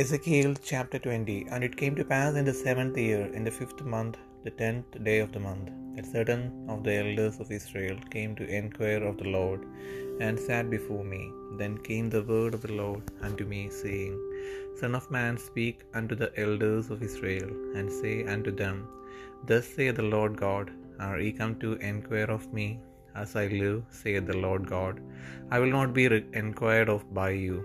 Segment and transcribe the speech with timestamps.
[0.00, 3.82] Ezekiel chapter 20 And it came to pass in the seventh year, in the fifth
[3.92, 6.42] month, the tenth day of the month, that certain
[6.72, 9.60] of the elders of Israel came to enquire of the Lord,
[10.26, 11.22] and sat before me.
[11.60, 14.16] Then came the word of the Lord unto me, saying,
[14.80, 18.80] Son of man, speak unto the elders of Israel, and say unto them,
[19.50, 20.66] Thus saith the Lord God,
[21.06, 22.68] Are ye come to enquire of me?
[23.22, 24.96] As I live, saith the Lord God,
[25.54, 26.06] I will not be
[26.42, 27.58] enquired of by you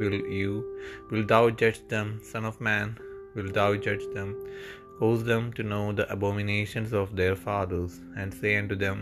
[0.00, 0.52] will you,
[1.10, 2.88] will thou judge them, Son of man,
[3.34, 4.30] will thou judge them?
[4.98, 8.98] Cause them to know the abominations of their fathers, and say unto them,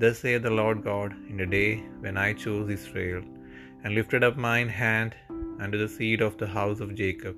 [0.00, 1.70] Thus saith the Lord God, in the day
[2.04, 3.22] when I chose Israel,
[3.82, 5.12] and lifted up mine hand
[5.64, 7.36] unto the seed of the house of Jacob,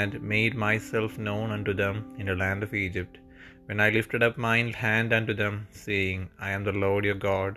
[0.00, 3.14] and made myself known unto them in the land of Egypt,
[3.66, 7.54] when I lifted up mine hand unto them, saying, I am the Lord your God,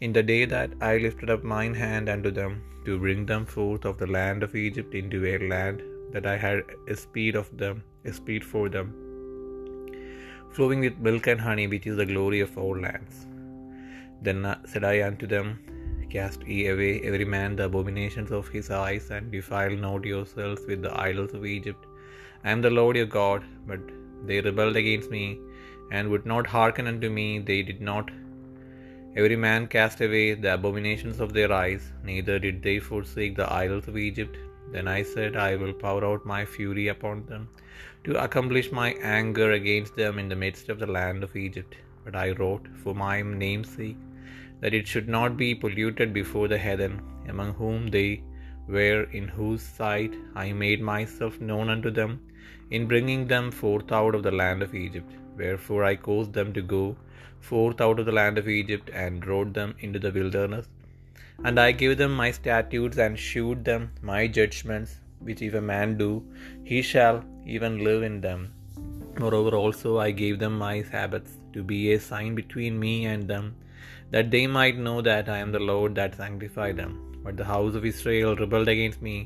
[0.00, 3.84] in the day that I lifted up mine hand unto them, to bring them forth
[3.90, 6.62] of the land of Egypt into a land that I had
[6.94, 8.88] espied of them, espied for them,
[10.54, 13.26] flowing with milk and honey, which is the glory of all lands.
[14.26, 15.48] Then said I unto them,
[16.14, 20.82] Cast ye away every man the abominations of his eyes, and defile not yourselves with
[20.82, 21.82] the idols of Egypt.
[22.44, 23.80] I am the Lord your God, but
[24.26, 25.24] they rebelled against me,
[25.90, 28.06] and would not hearken unto me, they did not
[29.16, 33.86] Every man cast away the abominations of their eyes, neither did they forsake the idols
[33.86, 34.36] of Egypt.
[34.72, 37.48] Then I said, I will pour out my fury upon them,
[38.06, 41.76] to accomplish my anger against them in the midst of the land of Egypt.
[42.04, 43.96] But I wrote, for my name's sake,
[44.60, 48.10] that it should not be polluted before the heathen, among whom they
[48.66, 52.20] were, in whose sight I made myself known unto them,
[52.72, 55.12] in bringing them forth out of the land of Egypt.
[55.36, 56.96] Wherefore I caused them to go
[57.50, 60.66] forth out of the land of Egypt, and drove them into the wilderness.
[61.46, 64.92] And I gave them my statutes, and shewed them my judgments,
[65.26, 66.10] which if a man do,
[66.70, 67.18] he shall
[67.54, 68.40] even live in them.
[69.22, 73.46] Moreover, also I gave them my Sabbaths, to be a sign between me and them,
[74.14, 76.92] that they might know that I am the Lord that sanctified them.
[77.24, 79.16] But the house of Israel rebelled against me.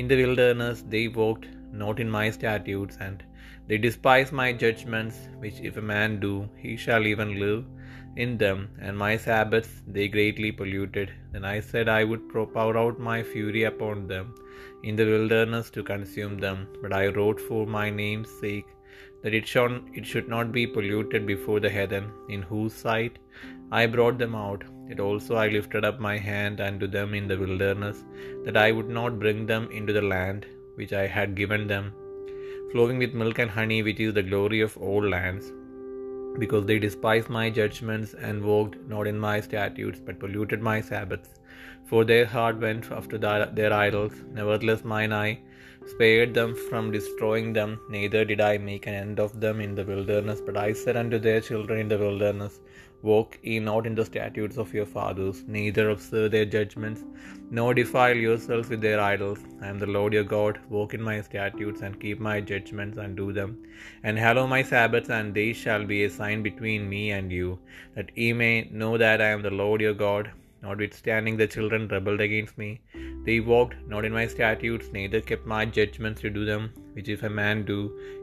[0.00, 1.46] In the wilderness they walked
[1.82, 3.18] not in my statutes, and
[3.68, 7.64] they despise my judgments, which if a man do, he shall even live
[8.24, 11.10] in them, and my Sabbaths they greatly polluted.
[11.32, 14.34] Then I said I would pour out my fury upon them
[14.82, 16.66] in the wilderness to consume them.
[16.82, 18.70] But I wrote for my name's sake
[19.22, 23.18] that it, shone, it should not be polluted before the heathen, in whose sight
[23.70, 24.64] I brought them out.
[24.88, 27.98] It also I lifted up my hand unto them in the wilderness,
[28.44, 30.46] that I would not bring them into the land
[30.76, 31.92] which I had given them
[32.72, 35.52] flowing with milk and honey, which is the glory of all lands.
[36.38, 41.30] Because they despised my judgments and walked not in my statutes, but polluted my Sabbaths.
[41.86, 44.12] For their heart went after their idols.
[44.32, 45.38] Nevertheless, mine eye
[45.86, 49.84] spared them from destroying them, neither did I make an end of them in the
[49.84, 50.40] wilderness.
[50.44, 52.60] But I said unto their children in the wilderness,
[53.02, 57.04] Walk ye not in the statutes of your fathers, neither observe their judgments,
[57.48, 59.38] nor defile yourselves with their idols.
[59.62, 60.58] I am the Lord your God.
[60.68, 63.64] Walk in my statutes, and keep my judgments, and do them.
[64.02, 67.60] And hallow my Sabbaths, and they shall be a sign between me and you,
[67.94, 70.32] that ye may know that I am the Lord your God.
[70.60, 72.80] Notwithstanding, the children rebelled against me.
[73.24, 77.22] They walked not in my statutes, neither kept my judgments to do them, which if
[77.22, 77.80] a man do,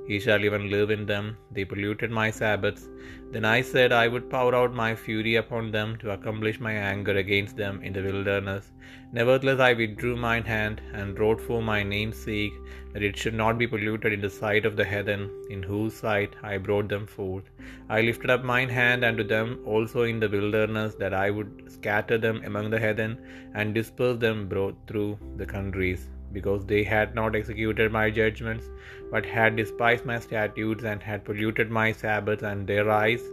[0.07, 1.37] he shall even live in them.
[1.51, 2.87] They polluted my Sabbaths.
[3.31, 7.17] Then I said I would pour out my fury upon them to accomplish my anger
[7.17, 8.71] against them in the wilderness.
[9.11, 12.53] Nevertheless, I withdrew mine hand, and wrote for my name's sake
[12.93, 16.35] that it should not be polluted in the sight of the heathen, in whose sight
[16.43, 17.43] I brought them forth.
[17.89, 22.17] I lifted up mine hand unto them also in the wilderness, that I would scatter
[22.17, 23.17] them among the heathen,
[23.53, 24.49] and disperse them
[24.87, 28.69] through the countries because they had not executed my judgments,
[29.13, 33.25] but had despised my statutes, and had polluted my Sabbaths, and their eyes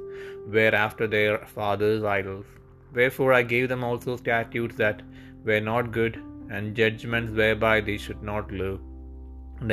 [0.57, 2.47] were after their fathers' idols.
[3.01, 5.03] Wherefore I gave them also statutes that
[5.51, 6.17] were not good,
[6.55, 8.81] and judgments whereby they should not live.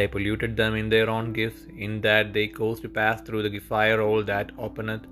[0.01, 3.59] I polluted them in their own gifts, in that they caused to pass through the
[3.73, 5.05] fire all that openeth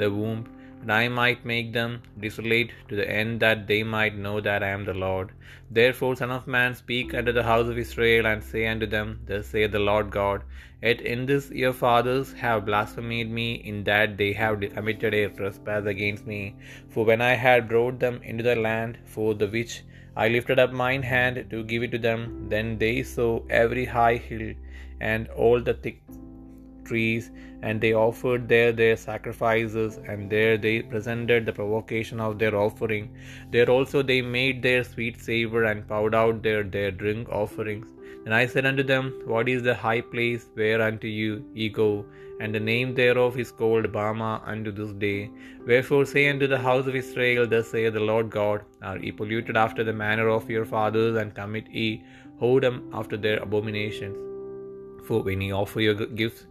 [0.00, 0.42] the womb
[0.84, 4.68] that I might make them desolate to the end that they might know that I
[4.68, 5.30] am the Lord.
[5.70, 9.46] Therefore, Son of Man, speak unto the house of Israel, and say unto them, Thus
[9.46, 10.42] saith the Lord God,
[10.82, 15.84] Yet in this your fathers have blasphemed me, in that they have committed a trespass
[15.84, 16.56] against me.
[16.88, 19.82] For when I had brought them into the land for the which
[20.16, 24.16] I lifted up mine hand to give it to them, then they saw every high
[24.16, 24.54] hill
[25.00, 26.02] and all the thick
[26.84, 27.30] trees,
[27.62, 33.10] and they offered there their sacrifices, and there they presented the provocation of their offering.
[33.50, 37.86] There also they made their sweet savor, and poured out their, their drink offerings.
[38.24, 42.04] And I said unto them, What is the high place whereunto you ye go?
[42.40, 45.30] And the name thereof is called Bamah unto this day.
[45.66, 49.56] Wherefore say unto the house of Israel, Thus saith the Lord God, Are ye polluted
[49.56, 52.02] after the manner of your fathers, and commit ye
[52.40, 54.29] whoredom after their abominations?
[55.10, 56.46] For when ye offer your gifts,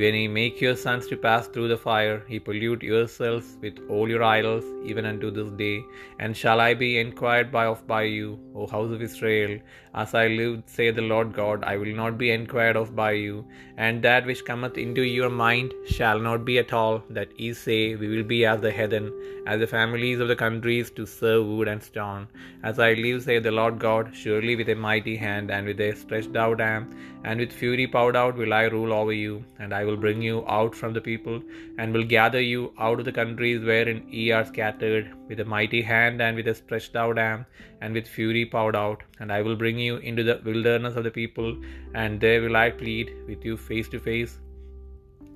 [0.00, 4.08] when ye make your sons to pass through the fire, ye pollute yourselves with all
[4.08, 5.84] your idols, even unto this day.
[6.18, 9.60] And shall I be enquired by of by you, O house of Israel?
[10.02, 13.44] As I live, saith the Lord God, I will not be enquired of by you.
[13.76, 17.94] And that which cometh into your mind shall not be at all, that ye say,
[17.94, 19.12] We will be as the heathen,
[19.46, 22.26] as the families of the countries to serve wood and stone.
[22.64, 25.94] As I live, saith the Lord God, surely with a mighty hand, and with a
[25.94, 26.90] stretched out arm,
[27.22, 30.44] and with fury poured out will I rule over you, and I will bring you
[30.46, 31.42] out from the people,
[31.78, 35.82] and will gather you out of the countries wherein ye are scattered, with a mighty
[35.82, 37.46] hand and with a stretched out arm,
[37.80, 39.02] and with fury poured out.
[39.20, 41.56] And I will bring you into the wilderness of the people,
[41.94, 44.38] and there will I plead with you face to face,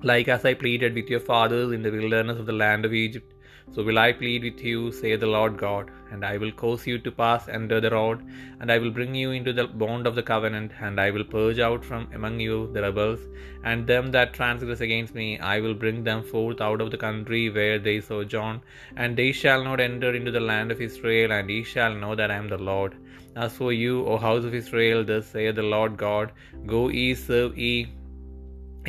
[0.03, 3.33] like as I pleaded with your fathers in the wilderness of the land of Egypt.
[3.73, 6.97] So will I plead with you, saith the Lord God, and I will cause you
[6.99, 8.23] to pass under the rod,
[8.59, 11.59] and I will bring you into the bond of the covenant, and I will purge
[11.59, 13.19] out from among you the rebels,
[13.63, 17.43] and them that transgress against me, I will bring them forth out of the country
[17.49, 18.61] where they sojourn,
[18.95, 22.31] and they shall not enter into the land of Israel, and ye shall know that
[22.31, 22.95] I am the Lord.
[23.35, 26.31] As for you, O house of Israel, thus saith the Lord God,
[26.73, 27.75] Go ye, serve ye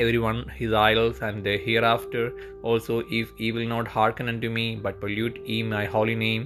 [0.03, 2.25] every one his idols, and the hereafter
[2.69, 6.45] also, if ye will not hearken unto me, but pollute ye my holy name,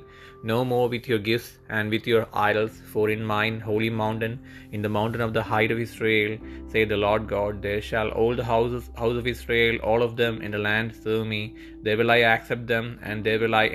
[0.51, 4.35] no more with your gifts and with your idols, for in mine holy mountain,
[4.73, 6.33] in the mountain of the height of Israel,
[6.73, 10.41] saith the Lord God, there shall all the houses house of Israel, all of them
[10.47, 11.43] in the land, serve me.
[11.83, 13.67] There will I accept them, and there will I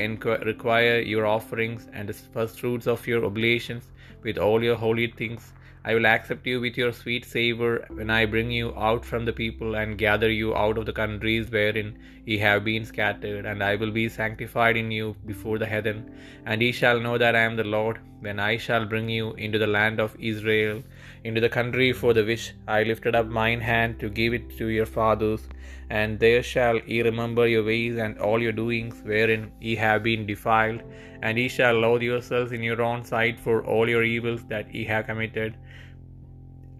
[0.51, 3.85] require your offerings and the first fruits of your oblations
[4.23, 5.53] with all your holy things.
[5.85, 9.31] I will accept you with your sweet savor when I bring you out from the
[9.31, 13.75] people and gather you out of the countries wherein ye have been scattered, and I
[13.75, 16.13] will be sanctified in you before the heathen.
[16.45, 19.57] And ye shall know that I am the Lord, when I shall bring you into
[19.57, 20.83] the land of Israel,
[21.23, 24.67] into the country for the which I lifted up mine hand to give it to
[24.67, 25.47] your fathers.
[25.89, 30.25] And there shall ye remember your ways and all your doings, wherein ye have been
[30.25, 30.83] defiled,
[31.21, 34.83] and ye shall loathe yourselves in your own sight for all your evils that ye
[34.83, 35.55] have committed.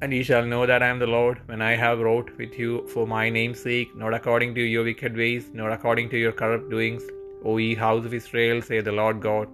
[0.01, 2.87] And ye shall know that I am the Lord, when I have wrought with you
[2.87, 6.69] for my name's sake, not according to your wicked ways, nor according to your corrupt
[6.69, 7.03] doings,
[7.43, 9.49] O ye house of Israel, saith the Lord God.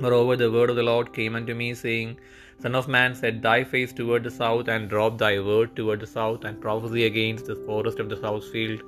[0.00, 2.18] Moreover, the word of the Lord came unto me, saying,
[2.62, 6.08] Son of man, set thy face toward the south, and drop thy word toward the
[6.08, 8.80] south, and prophesy against the forest of the south field.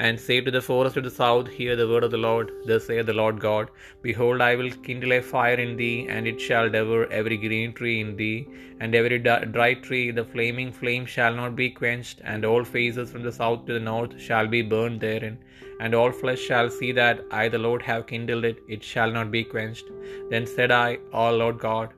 [0.00, 2.50] And say to the forest of the south, Hear the word of the Lord.
[2.66, 3.70] Thus saith the Lord God,
[4.06, 8.00] Behold, I will kindle a fire in thee, and it shall devour every green tree
[8.00, 8.48] in thee,
[8.80, 10.10] and every dry tree.
[10.10, 13.86] The flaming flame shall not be quenched, and all faces from the south to the
[13.92, 15.38] north shall be burned therein.
[15.78, 19.30] And all flesh shall see that I, the Lord, have kindled it, it shall not
[19.30, 19.86] be quenched.
[20.28, 21.90] Then said I, O Lord God,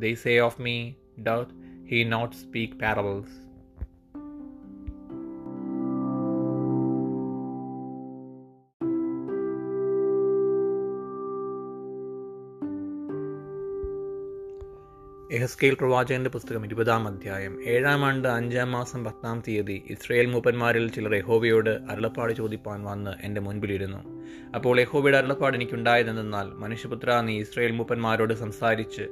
[0.00, 0.76] they say of me,
[1.22, 1.52] Doth
[1.86, 3.28] he not speak parables?
[15.32, 21.70] Ezekiel പ്രവാചകന്റെ പുസ്തകം ഇരുപതാം അധ്യായം ഏഴാം ആണ്ട് അഞ്ചാം മാസം പത്താം തീയതി ഇസ്രയേൽ മൂപ്പന്മാരിൽ ചിലർ യഹോവയോട്
[21.90, 24.00] അരുളപ്പാട് ചോദിപ്പാൻ വന്ന് എന്റെ മുൻപിലിരുന്നു
[24.54, 29.02] അപ്പോൾ യഹോബയുടെ അരുളപ്പാട് എനിക്കുണ്ടായതെന്നാൽ മനുഷ്യപുത്ര നീ ഇസ്രയേൽ മൂപ്പന്മാരോട് സംസാരിച്ച്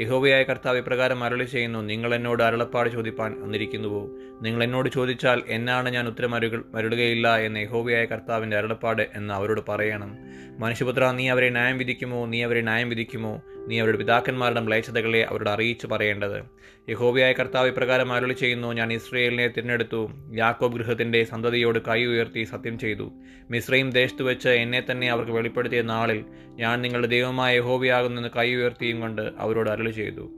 [0.00, 4.08] യഹോവയായ കർത്താവ് ഇപ്രകാരം അരളി ചെയ്യുന്നു നിങ്ങൾ എന്നോട് അരുളപ്പാട് ചോദിപ്പാൻ വന്നിരിക്കുന്നുവോ?
[4.42, 10.16] നിങ്ങൾ എന്നോട് ചോദിച്ചാൽ എന്നാണ് ഞാൻ ഉത്തരം അരുകൾ മരുളുകയില്ല എന്ന് യഹോവയായ കർത്താവിന്റെ അരുളപ്പാട് എന്ന് അവരോട് പറയണം.
[10.58, 12.26] മനുഷ്യപുത്ര നീ അവരെ ന്യായം വിധിക്കുമോ?
[12.26, 13.42] നീ അവരെ ന്യായം വിധിക്കുമോ?
[13.68, 16.38] നീ അവരുടെ പിതാക്കന്മാരുടെ മ്ലേച്ഛതകളെ അവരോട് അറിയിച്ചു പറയേണ്ടത്.
[16.88, 23.12] യഹോബിയായ കർത്താവ് ഇപ്രകാരം അരുളി ചെയ്യുന്നു ഞാൻ ഇസ്രയേലിനെ തിരഞ്ഞെടുത്തു യാക്കോബ് ഗൃഹത്തിന്റെ സന്തതിയോട് കൈ ഉയർത്തി സത്യം ചെയ്തു.
[23.50, 29.30] മിശ്രയും ദേശത്ത് വെച്ച് എന്നെ തന്നെ അവർക്ക് വെളിപ്പെടുത്തിയ നാളിൽ ഞാൻ നിങ്ങളുടെ ദൈവമായ യഹോബിയാകുന്നെന്ന് കൈ ഉയർത്തിയും കൊണ്ട്
[29.38, 30.30] അവരോട് അരുളി ചെയ്തു.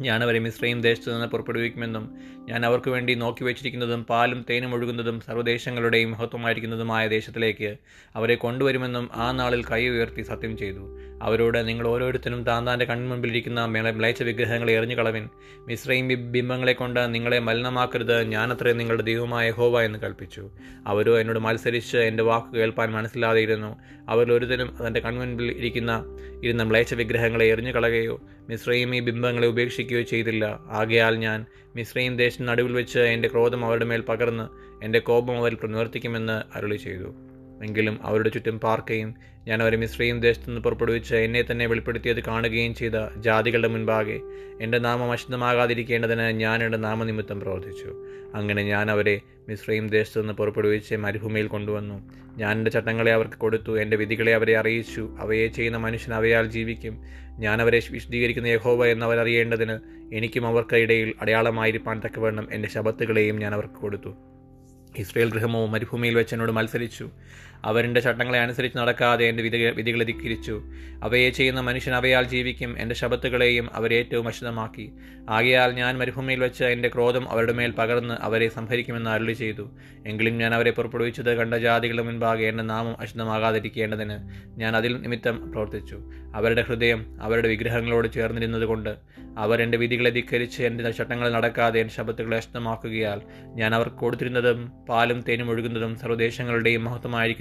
[0.00, 2.04] ഞാൻ അവരെ മിശ്രയും ദേശത്തു നിന്ന് പുറപ്പെടുവിക്കുമെന്നും
[2.48, 7.76] ഞാൻ അവർക്ക് വേണ്ടി നോക്കി വെച്ചിരിക്കുന്നതും പാലും തേനും ഒഴുകുന്നതും സർവദേശങ്ങളുടെയും മഹത്വമായിരിക്കുന്നതുമായ ദേശത്തിലേക്ക്
[8.14, 11.09] അവരെ കൊണ്ടുവരുമെന്നും ആ നാളിൽ കൈ ഉയർത്തി സത്യം ചെയ്തു.
[11.22, 15.28] അവരോട് നിങ്ങൾ ഓരോരുത്തരും താൻ താന്റെ കൺമുമ്പിലിരിക്കുന്ന മ്ലേച്ച വിഗ്രഹങ്ങളെ എറിഞ്ഞു കളവിൻ
[15.66, 18.22] മിശ്രയും ബിംബങ്ങളെ കൊണ്ട് നിങ്ങളെ മലിനമാക്കരുത്.
[18.22, 20.50] ഞാനത്രേ നിങ്ങളുടെ ദൈവമായ ഹോവ എന്ന് കൽപ്പിച്ചു.
[20.86, 23.76] അവരോ എന്നോട് മത്സരിച്ച് എന്റെ വാക്ക് കേൾപ്പാൻ മനസ്സിലാതെയിരുന്നു
[24.08, 26.04] അവരിൽ ഒരുതരും തന്റെ കൺമുൻപിൽ ഇരിക്കുന്ന
[26.44, 30.44] ഇരുന്ന മ്ലേച്ച വിഗ്രഹങ്ങളെ എറിഞ്ഞു കളയുകയോ മിശ്രയും ഈ ബിംബങ്ങളെ ഉപേക്ഷിക്കുകയോ ചെയ്തില്ല.
[30.70, 31.46] ആകയാൽ ഞാൻ
[31.76, 34.48] മിശ്രയും ദേശം നടുവിൽ വെച്ച് എന്റെ ക്രോധം അവരുടെ മേൽ പകർന്ന്
[34.84, 37.14] എന്റെ കോപം അവരിൽ പ്രവർത്തിക്കുമെന്ന് അരുളി ചെയ്തു
[37.64, 39.14] എങ്കിലും അവരുടെ ചുറ്റും പാർക്കുകയും
[39.48, 44.20] ഞാൻ അവരെ മിശ്രയും ദേശത്തു നിന്ന് പുറപ്പെടുവിച്ച് എന്നെ തന്നെ വെളിപ്പെടുത്തിയത് കാണുകയും ചെയ്ത ജാതികളുടെ മുൻപാകെ
[44.60, 48.06] എന്റെ നാമം അശുദ്ധമാകാതിരിക്കേണ്ടതിന് ഞാൻ എന്റെ നാമനിമിത്തം പ്രവർത്തിച്ചു.
[48.34, 52.10] അങ്ങനെ ഞാൻ അവരെ മിശ്രയും ദേശത്തു നിന്ന് പുറപ്പെടുവിച്ച് മരുഭൂമിയിൽ കൊണ്ടുവന്നു.
[52.36, 55.16] ഞാൻ എന്റെ ചട്ടങ്ങളെ അവർക്ക് കൊടുത്തു എന്റെ വിധികളെ അവരെ അറിയിച്ചു.
[55.20, 57.02] അവയെ ചെയ്യുന്ന മനുഷ്യൻ അവയാൽ ജീവിക്കും.
[57.38, 59.78] ഞാൻ അവരെ വിശദീകരിക്കുന്ന യഹോവ എന്നവർ അറിയേണ്ടതിന്
[60.14, 64.29] എനിക്കും അവർക്കിടയിൽ അടയാളമായിരിക്കാൻ തക്കവണ്ണം എന്റെ ശബത്തുകളെയും ഞാൻ അവർക്ക് കൊടുത്തു.
[64.96, 67.10] ഇസ്രയേൽ ഗൃഹമോ മരുഭൂമിയിൽ വെച്ച് എന്നോട് മത്സരിച്ചു.
[67.64, 70.62] അവരുടെ ചട്ടങ്ങളെ അനുസരിച്ച് നടക്കാതെ എന്റെ വിധി വിധികളെ ധിക്കരിച്ചു.
[71.02, 72.78] അവയെ ചെയ്യുന്ന മനുഷ്യൻ അവയാൽ ജീവിക്കും.
[72.78, 74.92] എന്റെ ശബത്തുകളെയും അവരേറ്റവും അശുദ്ധമാക്കി.
[75.28, 79.70] ആകയാൽ ഞാൻ മരുഭൂമിയിൽ വെച്ച് എന്റെ ക്രോധം അവരുടെ മേൽ പകർന്ന് അവരെ സംഭരിക്കുമെന്ന് അരുളി ചെയ്തു.
[80.06, 84.18] എങ്കിലും ഞാൻ അവരെ പുറപ്പെടുവിച്ചത് കണ്ട ജാതികളുടെ മുൻപാകെ എന്റെ നാമം അശുദ്ധമാകാതിരിക്കേണ്ടതിന്
[84.60, 85.98] ഞാൻ അതിൽ നിമിത്തം പ്രവർത്തിച്ചു.
[86.34, 88.96] അവരുടെ ഹൃദയം അവരുടെ വിഗ്രഹങ്ങളോട് ചേർന്നിരുന്നതുകൊണ്ട്
[89.38, 93.20] അവർ എന്റെ വിധികളെ ധിക്കരിച്ച് എന്റെ ചട്ടങ്ങൾ നടക്കാതെ എന്റെ ശബത്തുകളെ അശുദ്ധമാക്കുകയാൽ
[93.54, 96.84] ഞാൻ അവർക്ക് കൊടുത്തിരുന്നതും പാലും തേനും ഒഴുകുന്നതും സർവദേശങ്ങളുടെയും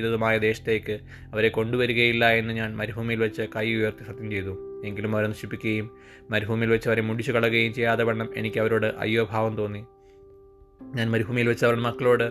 [0.10, 1.00] മഹത്വമായിരിക്കുന്നതുമായ ദേശത്തേക്ക്
[1.34, 4.54] അവരെ കൊണ്ടുവരികയില്ല എന്ന് ഞാൻ മരുഭൂമിയിൽ വെച്ച് കൈ ഉയർത്തി സത്യം ചെയ്തു.
[4.86, 5.88] എങ്കിലും അവരെ നശിപ്പിക്കുകയും
[6.32, 9.82] മരുഭൂമിയിൽ വെച്ച് അവരെ മുടിച്ചു കളയുകയും ചെയ്യാതെ വണ്ണം എനിക്ക് അവരോട് അയ്യോഭാവം തോന്നി.
[10.96, 12.28] ഞാൻ മരുഭൂമിയിൽ വെച്ച് അവരുടെ മക്കളോട്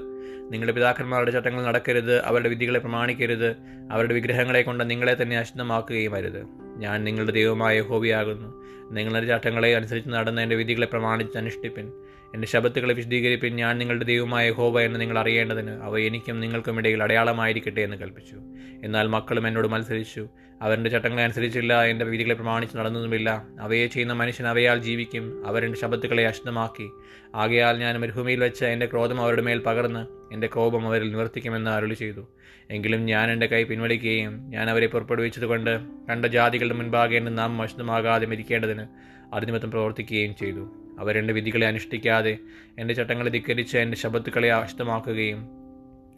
[0.53, 3.51] നിങ്ങളുടെ പിതാക്കന്മാരുടെ ചട്ടങ്ങൾ നടക്കരുത് അവരുടെ വിധികളെ പ്രമാണിക്കരുത്
[3.93, 6.43] അവരുടെ വിഗ്രഹങ്ങളെ കൊണ്ട് നിങ്ങളെ തന്നെ അശുദ്ധമാക്കുകയും അരുത്.
[6.77, 8.49] ഞാൻ നിങ്ങളുടെ ദൈവമായ ഹോബിയാകുന്നു
[8.95, 11.93] നിങ്ങളുടെ ചട്ടങ്ങളെ അനുസരിച്ച് നടന്ന എന്റെ വിധികളെ പ്രമാണിച്ച് അനുഷ്ഠിപ്പിൻ.
[12.35, 13.57] എന്റെ ശബത്തുകളെ വിശദീകരിപ്പിൻ.
[13.57, 18.37] ഞാൻ നിങ്ങളുടെ ദൈവമായ ഹോബ എന്ന് നിങ്ങൾ അറിയേണ്ടതിന് അവ എനിക്കും നിങ്ങൾക്കും ഇടയിൽ അടയാളമായിരിക്കട്ടെ എന്ന് കൽപ്പിച്ചു.
[18.85, 20.29] എന്നാൽ മക്കളും എന്നോട് മത്സരിച്ചു.
[20.63, 23.45] അവരുടെ ചട്ടങ്ങളെ അനുസരിച്ചില്ല എന്റെ വിധികളെ പ്രമാണിച്ച് നടന്നതുമില്ല.
[23.61, 25.47] അവയെ ചെയ്യുന്ന മനുഷ്യൻ അവയാൽ ജീവിക്കും.
[25.47, 26.91] അവരുടെ ശബത്തുകളെ അശ്നമാക്കി.
[27.35, 32.29] ആകയാൽ ഞാൻ മരുഭൂമിയിൽ വെച്ച് എന്റെ ക്രോധം അവരുടെ മേൽ പകർന്ന് എന്റെ കോപം അവരിൽ നിവർത്തിക്കുമെന്ന് അരുളി ചെയ്തു.
[32.71, 35.81] എങ്കിലും ഞാൻ എന്റെ കൈ പിൻവലിക്കുകയും ഞാൻ അവരെ പുറപ്പെടുവിച്ചതുകൊണ്ട്
[36.11, 38.87] കണ്ട ജാതികളുടെ മുൻപാകെ നാം അശ്നമാകാതെ മരിക്കേണ്ടതിന്
[39.35, 40.69] അതിനിമിത്തം പ്രവർത്തിക്കുകയും ചെയ്തു.
[40.99, 42.39] അവരെന്റെ വിധികളെ അനുഷ്ഠിക്കാതെ
[42.79, 45.58] എന്റെ ചട്ടങ്ങളെ ധിക്കരിച്ച് എന്റെ ശബത്തുക്കളെ അശുദ്ധമാക്കുകയും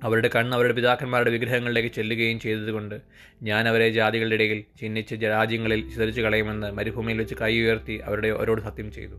[0.02, 2.94] അവരുടെ കണ്ണ് അവരുടെ പിതാക്കന്മാരുടെ വിഗ്രഹങ്ങളിലേക്ക് ചെല്ലുകയും ചെയ്തതുകൊണ്ട്
[3.42, 8.92] ഞാൻ അവരെ ജാതികളുടെ ഇടയിൽ ചിഹ്നിച്ച് രാജ്യങ്ങളിൽ ചിതറിച്ചു കളയുമെന്ന് മരുഭൂമിയിൽ വെച്ച് കൈ ഉയർത്തി അവരുടെ അവരോട് സത്യം
[8.92, 9.16] ചെയ്തു.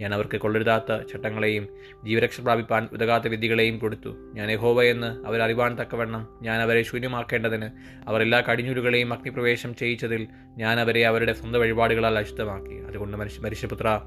[0.00, 1.68] ഞാൻ അവർക്ക് കൊള്ളരുതാത്ത ചട്ടങ്ങളെയും
[2.04, 4.16] ജീവരക്ഷ പ്രാപിപ്പാൻ ഉതകാത്ത വിധികളെയും കൊടുത്തു.
[4.34, 7.70] ഞാൻ യഹോവ എന്ന് അവരറിവാൻ തക്കവണ്ണം ഞാൻ അവരെ ശൂന്യമാക്കേണ്ടതിന്
[8.08, 12.86] അവർ എല്ലാ അഗ്നിപ്രവേശം ചെയ്യിച്ചതിൽ ഞാൻ അവരെ അവരുടെ സ്വന്തം വഴിപാടുകളാൽ അശുദ്ധമാക്കി.
[12.86, 14.00] അതുകൊണ്ട് മനുഷ്യ മനുഷ്യപുത്ര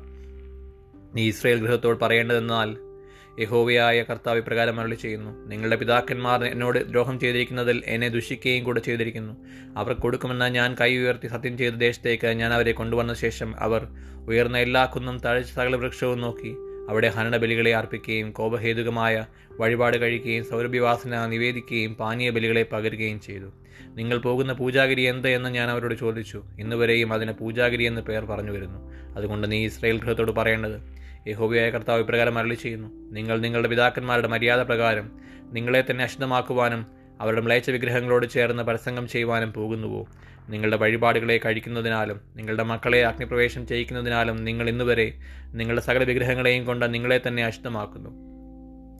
[1.15, 2.94] നീ ഇസ്രയേൽ ഗൃഹത്തോട് പറയേണ്ടതെന്നാൽ
[3.39, 5.47] യഹോവയായ കർത്താവ് ഇപ്രകാരം അരുളി ചെയ്യുന്നു.
[5.47, 9.33] നിങ്ങളുടെ പിതാക്കന്മാർ എന്നോട് ദ്രോഹം ചെയ്തിരിക്കുന്നതിൽ എന്നെ ദുഷിക്കുകയും കൂടെ ചെയ്തിരിക്കുന്നു.
[9.77, 13.87] അവർ കൊടുക്കുമെന്ന് ഞാൻ കൈ ഉയർത്തി സത്യം ചെയ്ത ദേശത്തേക്ക് ഞാൻ അവരെ കൊണ്ടുവന്ന ശേഷം അവർ
[14.27, 16.55] ഉയർന്ന എല്ലാ കുന്നും തഴച്ച സകല വൃക്ഷവും നോക്കി
[16.89, 19.25] അവിടെ ഹനനബലികളെ അർപ്പിക്കുകയും കോപഹേതുകമായ
[19.59, 23.51] വഴിപാട് കഴിക്കുകയും സൗരഭ്യവാസന നിവേദിക്കുകയും പാനീയ ബലികളെ പകരുകയും ചെയ്തു.
[23.95, 26.43] നിങ്ങൾ പോകുന്ന പൂജാഗിരി എന്ത് എന്ന് ഞാൻ അവരോട് ചോദിച്ചു.
[26.59, 28.79] ഇന്നുവരെയും അതിന് പൂജാഗിരി എന്ന് പേർ പറഞ്ഞു വരുന്നു.
[29.15, 35.11] അതുകൊണ്ട് നീ ഇസ്രയേൽ ഗൃഹത്തോട് പറയേണ്ടത് യഹോബിയായ കർത്താവ് ഇപ്രകാരം അരളി ചെയ്യുന്നു നിങ്ങൾ നിങ്ങളുടെ പിതാക്കന്മാരുടെ മര്യാദ പ്രകാരം
[35.43, 36.85] നിങ്ങളെ തന്നെ അശുദ്ധമാക്കുവാനും
[37.21, 40.07] അവരുടെ മ്ലേച്ഛ വിഗ്രഹങ്ങളോട് ചേർന്ന് പരസംഗം ചെയ്യുവാനും പോകുന്നുവോ?
[40.49, 45.13] നിങ്ങളുടെ വഴിപാടുകളെ കഴിക്കുന്നതിനാലും നിങ്ങളുടെ മക്കളെ അഗ്നിപ്രവേശം ചെയ്യിക്കുന്നതിനാലും നിങ്ങൾ ഇന്നുവരെ
[45.53, 48.09] നിങ്ങളുടെ സകല വിഗ്രഹങ്ങളെയും കൊണ്ട് നിങ്ങളെ തന്നെ അശുദ്ധമാക്കുന്നു.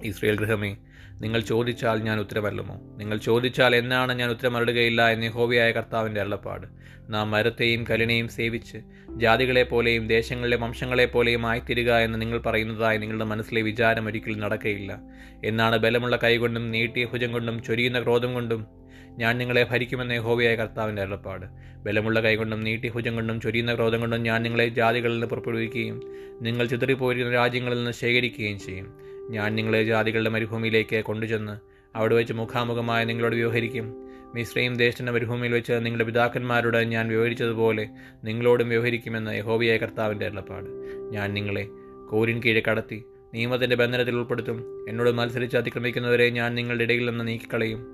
[0.03, 0.77] ഇസ്രയേൽ ഗൃഹമേ
[1.22, 6.68] നിങ്ങൾ ചോദിച്ചാൽ ഞാൻ ഉത്തരമല്ലുമോ നിങ്ങൾ ചോദിച്ചാൽ എന്നാണ് ഞാൻ ഉത്തരമരുടുകയില്ല എന്ന് ഹോവിയായ കർത്താവിന്റെ അരുളപ്പാട്.
[7.10, 8.78] നാം മരത്തെയും കലിനെയും സേവിച്ച്
[9.18, 15.02] ജാതികളെ പോലെയും ദേശങ്ങളിലെ വംശങ്ങളെ പോലെയും ആയിത്തീരുക എന്ന് നിങ്ങൾ പറയുന്നതായി നിങ്ങളുടെ മനസ്സിലെ വിചാരം ഒരിക്കലും നടക്കയില്ല.
[15.46, 18.68] എന്നാണ് ബലമുള്ള കൈകൊണ്ടും നീട്ടിയ ഭുജം കൊണ്ടും ചൊരിയുന്ന ക്രോധം കൊണ്ടും
[19.18, 21.46] ഞാൻ നിങ്ങളെ ഭരിക്കുമെന്ന് ഹോവിയായ കർത്താവിന്റെ അരുളപ്പാട്.
[21.84, 26.02] ബലമുള്ള കൈകൊണ്ടും നീട്ടി ഭുജം കൊണ്ടും ചൊരിയുന്ന ക്രോധം കൊണ്ടും ഞാൻ നിങ്ങളെ ജാതികളിൽ നിന്ന് പുറപ്പെടുവിക്കുകയും
[26.42, 29.05] നിങ്ങൾ ചിതറിപ്പോയിരിക്കുന്ന രാജ്യങ്ങളിൽ നിന്ന് ശേഖരിക്കുകയും ചെയ്യും.
[29.29, 31.58] ഞാൻ നിങ്ങളെ ജാതികളുടെ മരുഭൂമിയിലേക്ക് കൊണ്ടുചെന്ന്
[31.98, 34.08] അവിടെ വെച്ച് മുഖാമുഖമായി നിങ്ങളോട് വ്യവഹരിക്കും.
[34.36, 37.89] മിശ്രയും ദേശത്തിന്റെ മരുഭൂമിയിൽ വെച്ച് നിങ്ങളുടെ പിതാക്കന്മാരോട് ഞാൻ വ്യവഹരിച്ചതുപോലെ
[38.24, 40.65] നിങ്ങളോടും വ്യവഹരിക്കുമെന്ന് യഹോബിയായ കർത്താവിന്റെ അരുളപ്പാട്.
[41.12, 41.67] ഞാൻ നിങ്ങളെ
[42.12, 43.03] കോരിൻ കീഴെ കടത്തി
[43.34, 44.86] നിയമത്തിന്റെ ബന്ധനത്തിൽ ഉൾപ്പെടുത്തും.
[44.89, 47.88] എന്നോട് മത്സരിച്ച് അതിക്രമിക്കുന്നവരെ ഞാൻ നിങ്ങളുടെ ഇടയിൽ നിന്ന് നീക്കിക്കളയും.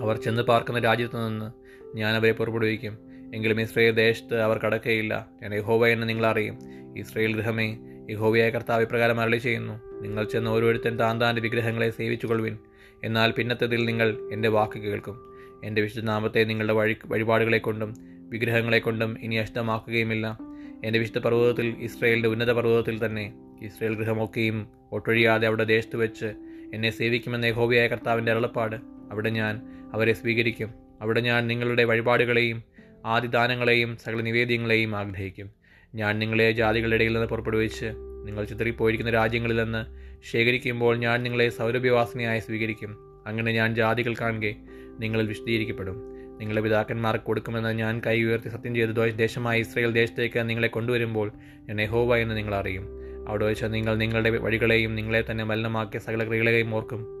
[0.00, 1.50] അവർ ചെന്ന് പാർക്കുന്ന രാജ്യത്തു നിന്ന്
[1.96, 2.98] ഞാൻ അവരെ പുറപ്പെടുവിക്കും.
[3.34, 6.58] എങ്കിലും ഇസ്രയേൽ ദേശത്ത് അവർ കടക്കുകയില്ല ഞാൻ യഹോവ എന്ന് നിങ്ങളറിയും
[6.98, 7.76] ഇസ്രയേൽ ഗൃഹമേ
[8.10, 10.00] യഹോവയായ കർത്താവ് ഇപ്രകാരം അരളി ചെയ്യുന്നു.
[10.00, 12.58] നിങ്ങൾ ചെന്ന് ഓരോരുത്തൻ താൻ താന്റെ വിഗ്രഹങ്ങളെ സേവിച്ചുകൊള്ളുവിൻ.
[13.04, 15.32] എന്നാൽ പിന്നത്തതിൽ നിങ്ങൾ എന്റെ വാക്ക് കേൾക്കും.
[15.64, 17.94] എന്റെ വിശുദ്ധനാമത്തെ നിങ്ങളുടെ വഴി വഴിപാടുകളെ കൊണ്ടും
[18.30, 20.38] വിഗ്രഹങ്ങളെ കൊണ്ടും ഇനി അഷ്ടമാക്കുകയുമില്ല
[20.84, 23.32] എന്റെ വിശുദ്ധ പർവതത്തിൽ ഇസ്രയേലിന്റെ ഉന്നത പർവതത്തിൽ തന്നെ
[23.62, 26.26] ഇസ്രയേൽ ഗൃഹമൊക്കെയും ഒട്ടൊഴിയാതെ അവിടെ ദേശത്ത് വെച്ച്
[26.74, 28.76] എന്നെ സേവിക്കുമെന്ന യഹോവയായ കർത്താവിന്റെ അരുളപ്പാട്
[29.10, 29.60] അവിടെ ഞാൻ
[29.94, 30.70] അവരെ സ്വീകരിക്കും.
[31.00, 32.62] അവിടെ ഞാൻ നിങ്ങളുടെ വഴിപാടുകളെയും
[33.04, 35.50] ആദിദാനങ്ങളെയും സകല നിവേദ്യങ്ങളെയും ആഗ്രഹിക്കും.
[35.94, 37.86] ഞാൻ നിങ്ങളെ ജാതികളുടെ ഇടയിൽ നിന്ന് പുറപ്പെടുവിച്ച്
[38.24, 39.84] നിങ്ങൾ ചിതറിപ്പോയിരിക്കുന്ന രാജ്യങ്ങളിൽ നിന്ന്
[40.32, 42.96] ശേഖരിക്കുമ്പോൾ ഞാൻ നിങ്ങളെ സൗരഭ്യവാസനയായി സ്വീകരിക്കും.
[43.26, 44.54] അങ്ങനെ ഞാൻ ജാതികൾ കാണുകെ
[44.98, 45.96] നിങ്ങളിൽ വിശദീകരിക്കപ്പെടും.
[46.38, 51.32] നിങ്ങളുടെ പിതാക്കന്മാർക്ക് കൊടുക്കുമെന്ന് ഞാൻ കൈ ഉയർത്തി സത്യം ചെയ്ത ദേശമായ ഇസ്രയേൽ ദേശത്തേക്ക് നിങ്ങളെ കൊണ്ടുവരുമ്പോൾ
[51.68, 52.88] ഞാൻ യഹോവ എന്ന് നിങ്ങൾ അറിയും
[53.28, 57.16] അവിടെ വെച്ച് നിങ്ങൾ നിങ്ങളുടെ വഴികളെയും നിങ്ങളെ തന്നെ മലിനമാക്കിയ സകല ക്രിയകളെയും ഓർക്കും.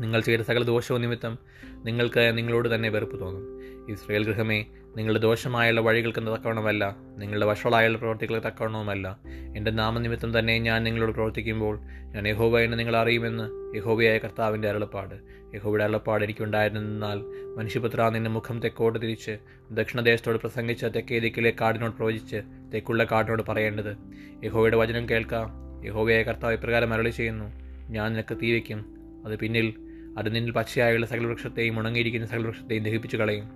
[0.00, 1.38] നിങ്ങൾ ചെയ്ത സകല ദോഷവും നിമിത്തം
[1.84, 3.54] നിങ്ങൾക്ക് നിങ്ങളോട് തന്നെ വെറുപ്പ് തോന്നും.
[3.92, 9.18] ഇസ്രയേൽ ഗൃഹമേ നിങ്ങളുടെ ദോഷമായുള്ള വഴികൾക്ക് തക്കവണ്ണമല്ല നിങ്ങളുടെ വഷളായുള്ള പ്രവർത്തികൾക്ക് തക്കവണ്ണവുമല്ല.
[9.56, 11.78] എന്റെ നാമനിമിത്തം തന്നെ ഞാൻ നിങ്ങളോട് പ്രവർത്തിക്കുമ്പോൾ
[12.14, 15.14] ഞാൻ യഹോബ എന്ന് നിങ്ങൾ അറിയുമെന്ന് യഹോവയായ കർത്താവിന്റെ അരുളപ്പാട്.
[15.54, 17.18] യഹോബയുടെ അരുളപ്പാട് എനിക്കുണ്ടായിരുന്നാൽ
[17.56, 19.38] മനുഷ്യപുത്ര നിന്റെ മുഖം തെക്കോട്ട് തിരിച്ച്
[19.70, 22.42] ദക്ഷിണദേശത്തോട് പ്രസംഗിച്ച തെക്കേ ദിക്കിലെ കാടിനോട് പ്രവചിച്ച്
[22.74, 23.96] തെക്കുള്ള കാടിനോട് പറയേണ്ടത്.
[24.44, 25.50] യഹോവയുടെ വചനം കേൾക്കാം.
[25.86, 27.44] യഹോവയായ കർത്താവ് ഇപ്രകാരം അരളി ചെയ്യുന്നു
[27.92, 29.03] ഞാൻ നിനക്ക് തീ വയ്ക്കും.
[29.24, 29.74] അത് പിന്നിൽ
[30.18, 33.46] അത് നിന്നിൽ പച്ചയായുള്ള സകലവൃക്ഷത്തെയും ഉണങ്ങിയിരിക്കുന്ന സകലവൃക്ഷത്തെയും ദഹിപ്പിച്ചു കളയും.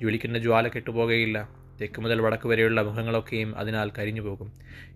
[0.00, 1.48] ജ്വലിക്കുന്ന ജ്വാല കെട്ടുപോകുകയില്ല
[1.80, 4.52] തെക്ക് മുതൽ വടക്ക് വരെയുള്ള മുഖങ്ങളൊക്കെയും അതിനാൽ കരിഞ്ഞു പോകും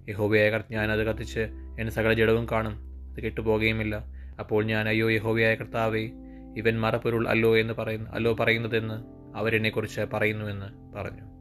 [0.08, 1.40] യഹോവയായ ഞാൻ അത് കത്തിച്ച്
[1.80, 2.75] എന്റെ സകല ജഡവും കാണും.
[3.12, 3.97] അത് കെട്ടുപോകുകയുമില്ല
[4.38, 6.11] അപ്പോൾ ഞാൻ അയ്യോ യഹോവയായ കർത്താവേ
[6.56, 8.94] ഇവൻ മറപ്പൊരുൾ അല്ലോ എന്ന് പറയുന്നു അല്ലോ പറയുന്നതെന്ന്
[9.37, 11.38] അവരെന്നെക്കുറിച്ച് പറയുന്നുവെന്ന് പറഞ്ഞു.